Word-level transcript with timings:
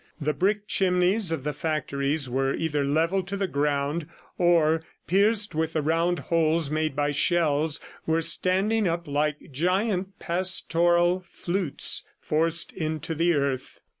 The 0.19 0.33
brick 0.33 0.67
chimneys 0.67 1.31
of 1.31 1.43
the 1.43 1.53
factories 1.53 2.27
were 2.27 2.55
either 2.55 2.83
levelled 2.83 3.27
to 3.27 3.37
the 3.37 3.45
ground 3.47 4.07
or, 4.39 4.81
pierced 5.05 5.53
with 5.53 5.73
the 5.73 5.83
round 5.83 6.17
holes 6.17 6.71
made 6.71 6.95
by 6.95 7.11
shells, 7.11 7.79
were 8.07 8.21
standing 8.21 8.87
up 8.87 9.07
like 9.07 9.51
giant 9.51 10.17
pastoral 10.17 11.23
flutes 11.29 12.03
forced 12.19 12.71
into 12.73 13.13
the 13.13 13.35
earth. 13.35 13.79